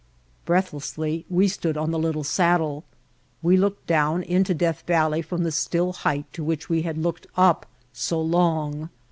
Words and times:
Breathlessly 0.45 1.27
we 1.29 1.47
stood 1.47 1.77
on 1.77 1.91
the 1.91 1.99
little 1.99 2.23
saddle. 2.23 2.85
We 3.43 3.55
looked 3.55 3.85
down 3.85 4.23
into 4.23 4.55
Death 4.55 4.83
Valley 4.87 5.21
from 5.21 5.43
the 5.43 5.51
still 5.51 5.93
height 5.93 6.25
to 6.33 6.43
which 6.43 6.69
we 6.69 6.81
had 6.81 6.97
looked 6.97 7.27
up 7.37 7.67
so 7.93 8.19
long. 8.19 8.89